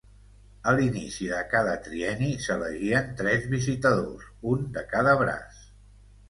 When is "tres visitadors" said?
3.21-4.27